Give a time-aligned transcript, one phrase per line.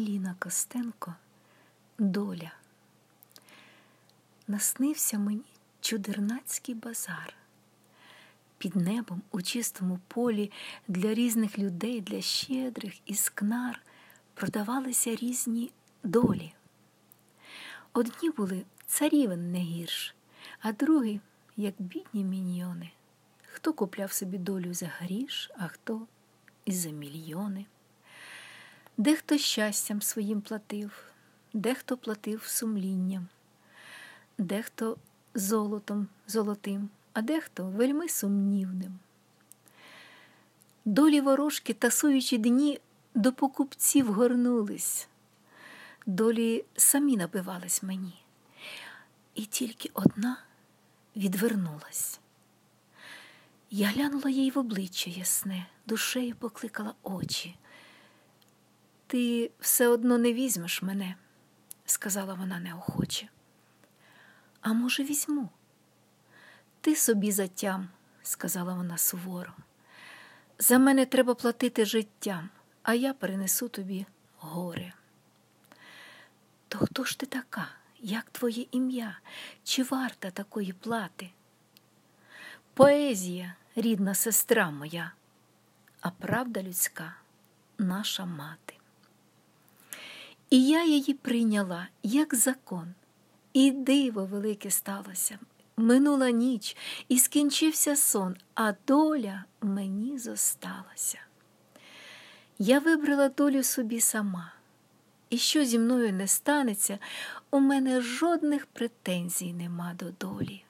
[0.00, 1.14] Ліна Костенко
[1.98, 2.52] Доля.
[4.48, 5.44] Наснився мені
[5.80, 7.34] чудернацький базар.
[8.58, 10.50] Під небом у чистому полі
[10.88, 13.82] для різних людей, для щедрих і скнар
[14.34, 15.70] продавалися різні
[16.02, 16.52] долі.
[17.92, 20.14] Одні були царівен не гірш,
[20.60, 21.20] а другі,
[21.56, 22.90] як бідні міньйони.
[23.42, 26.06] Хто купляв собі долю за гріш, а хто
[26.64, 27.66] і за мільйони.
[29.00, 31.04] Дехто щастям своїм платив,
[31.52, 33.28] дехто платив сумлінням,
[34.38, 34.96] дехто
[35.34, 38.98] золотом золотим, а дехто вельми сумнівним.
[40.84, 42.80] Долі ворожки, тасуючи дні,
[43.14, 45.08] до покупців горнулись,
[46.06, 48.22] долі самі набивались мені,
[49.34, 50.36] і тільки одна
[51.16, 52.20] відвернулась.
[53.70, 57.56] Я глянула їй в обличчя ясне, душею покликала очі.
[59.10, 61.14] Ти все одно не візьмеш мене,
[61.86, 63.28] сказала вона неохоче.
[64.60, 65.48] А може, візьму?
[66.80, 67.88] Ти собі затям,
[68.22, 69.52] сказала вона суворо.
[70.58, 72.50] За мене треба платити життям,
[72.82, 74.06] а я перенесу тобі
[74.38, 74.92] горе.
[76.68, 77.68] То хто ж ти така?
[78.00, 79.18] Як твоє ім'я?
[79.64, 81.30] Чи варта такої плати?
[82.74, 85.12] Поезія, рідна сестра моя,
[86.00, 87.14] а правда людська
[87.78, 88.79] наша мати.
[90.50, 92.94] І я її прийняла як закон,
[93.52, 95.38] і диво велике сталося.
[95.76, 96.76] Минула ніч,
[97.08, 101.18] і скінчився сон, а доля мені зосталася.
[102.58, 104.52] Я вибрала долю собі сама,
[105.30, 106.98] і що зі мною не станеться,
[107.50, 110.64] у мене жодних претензій нема до долі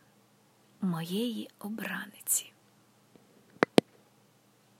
[0.81, 2.53] моєї обраниці.